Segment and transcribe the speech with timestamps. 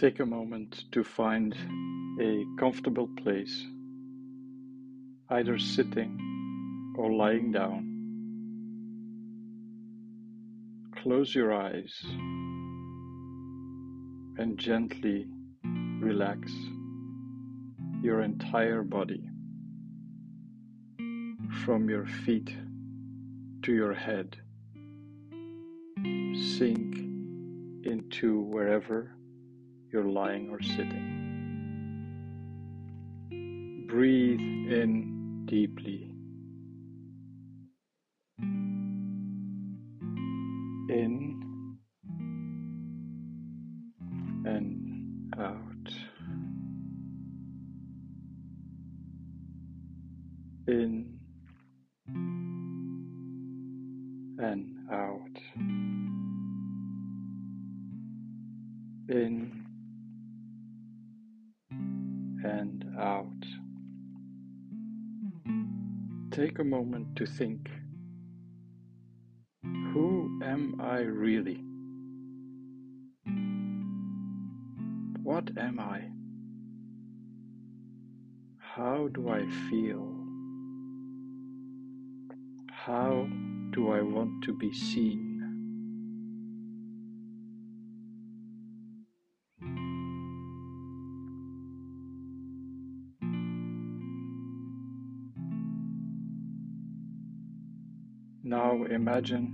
[0.00, 1.54] Take a moment to find
[2.18, 3.66] a comfortable place,
[5.28, 7.84] either sitting or lying down.
[11.02, 12.00] Close your eyes
[14.38, 15.26] and gently
[16.00, 16.50] relax
[18.02, 19.28] your entire body
[21.62, 22.56] from your feet
[23.64, 24.38] to your head.
[26.56, 26.96] Sink
[27.84, 29.14] into wherever
[29.92, 31.16] you're lying or sitting.
[33.88, 36.14] Breathe in deeply.
[40.88, 41.76] In
[44.44, 45.64] and out.
[50.68, 51.18] In
[54.38, 55.18] and out.
[59.08, 59.69] In
[66.40, 67.68] Take a moment to think
[69.62, 71.62] who am I really?
[75.22, 76.08] What am I?
[78.56, 80.16] How do I feel?
[82.70, 83.28] How
[83.72, 85.29] do I want to be seen?
[98.50, 99.46] Now imagine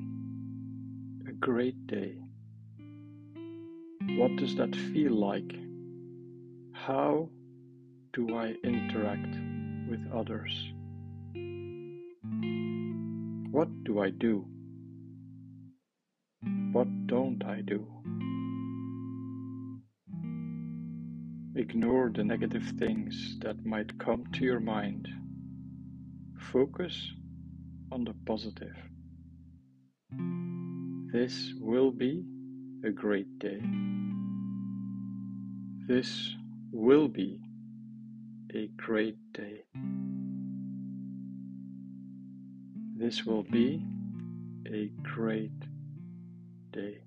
[1.28, 2.14] a great day.
[4.16, 5.54] What does that feel like?
[6.72, 7.28] How
[8.14, 9.36] do I interact
[9.90, 10.72] with others?
[13.50, 14.46] What do I do?
[16.72, 17.86] What don't I do?
[21.54, 25.06] Ignore the negative things that might come to your mind.
[26.38, 27.12] Focus
[27.92, 28.76] on the positive.
[31.12, 32.24] This will be
[32.84, 33.60] a great day.
[35.86, 36.34] This
[36.72, 37.40] will be
[38.54, 39.62] a great day.
[42.96, 43.82] This will be
[44.66, 45.52] a great
[46.72, 46.98] day.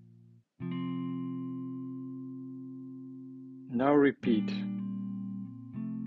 [3.71, 4.49] Now repeat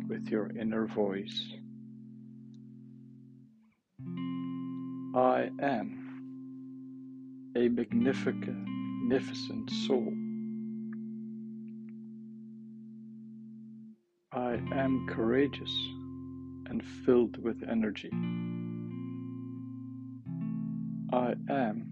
[0.09, 1.62] with your inner voice.
[5.15, 5.99] I am
[7.55, 10.13] a magnificent, magnificent soul.
[14.33, 15.71] I am courageous
[16.71, 18.11] and filled with energy.
[21.13, 21.91] I am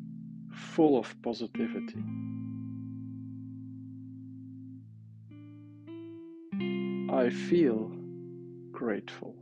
[0.53, 2.03] full of positivity.
[7.13, 7.93] I feel
[8.73, 9.35] grateful.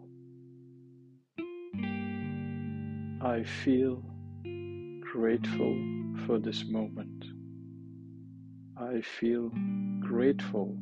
[3.20, 4.00] I feel
[5.00, 5.76] grateful
[6.24, 7.24] for this moment.
[8.76, 9.50] I feel
[9.98, 10.78] grateful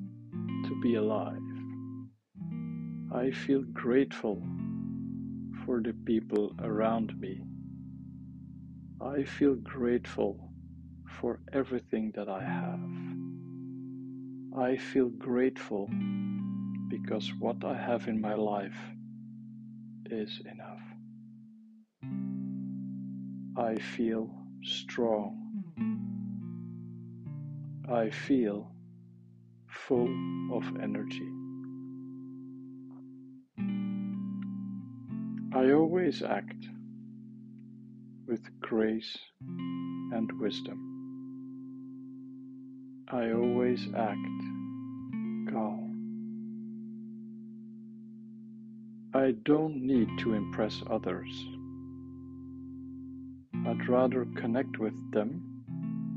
[0.64, 1.40] to be alive.
[3.14, 4.42] I feel grateful
[5.64, 7.40] for the people around me.
[9.00, 10.50] I feel grateful
[11.18, 12.80] for everything that I have.
[14.62, 15.88] I feel grateful
[16.90, 18.76] because what I have in my life
[20.10, 20.95] is enough.
[23.58, 24.28] I feel
[24.62, 25.46] strong.
[27.90, 28.70] I feel
[29.66, 30.10] full
[30.52, 31.30] of energy.
[35.54, 36.66] I always act
[38.26, 40.78] with grace and wisdom.
[43.10, 44.42] I always act
[45.50, 45.86] calm.
[49.14, 51.55] I don't need to impress others.
[53.66, 55.42] I'd rather connect with them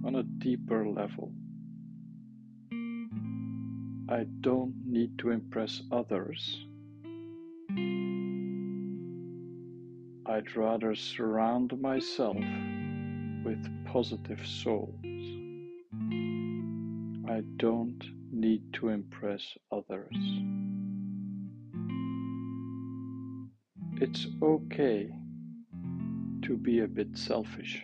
[0.05, 1.31] on a deeper level.
[4.07, 6.63] I don't need to impress others.
[10.27, 12.37] I'd rather surround myself
[13.43, 14.93] with positive souls.
[17.27, 20.15] I don't need to impress others.
[23.99, 25.09] It's okay
[26.49, 27.83] to be a bit selfish.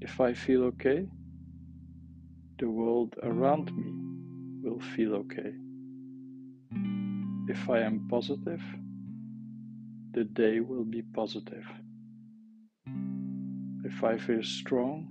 [0.00, 1.06] If I feel okay,
[2.58, 3.92] the world around me
[4.62, 5.52] will feel okay.
[7.46, 8.62] If I am positive,
[10.14, 11.66] the day will be positive.
[13.84, 15.08] If I feel strong,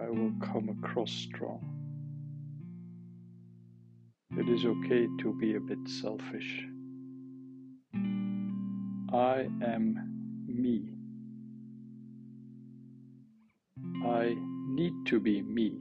[0.00, 1.60] I will come across strong.
[4.38, 6.64] It is okay to be a bit selfish.
[9.14, 10.92] I am me.
[14.04, 14.34] I
[14.70, 15.78] need to be me.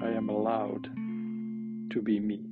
[0.00, 0.84] I am allowed
[1.90, 2.44] to be me.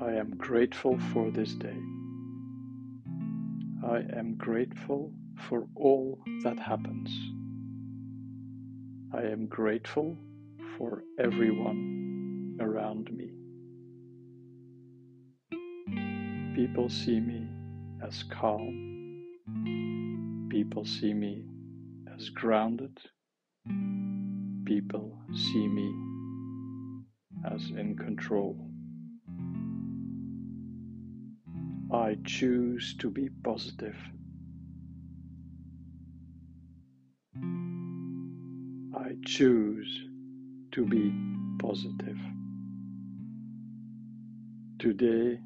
[0.00, 1.76] I am grateful for this day.
[3.86, 5.12] I am grateful
[5.50, 7.10] for all that happens.
[9.12, 10.16] I am grateful
[10.78, 12.05] for everyone
[12.60, 13.30] around me.
[16.54, 17.46] People see me
[18.02, 19.18] as calm.
[20.50, 21.44] People see me
[22.14, 22.98] as grounded.
[24.64, 25.94] People see me
[27.44, 28.56] as in control.
[31.92, 33.96] I choose to be positive.
[38.94, 40.08] I choose
[40.72, 41.12] to be
[41.58, 42.18] positive.
[44.86, 45.40] Today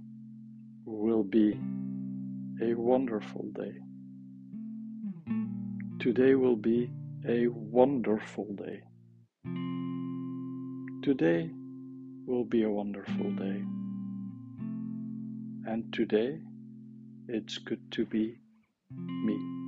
[0.84, 1.58] will be
[2.60, 3.72] a wonderful day.
[5.98, 6.90] Today will be
[7.26, 8.82] a wonderful day.
[11.02, 11.50] Today
[12.26, 13.64] will be a wonderful day.
[15.64, 16.38] And today
[17.26, 18.36] it's good to be
[18.90, 19.59] me.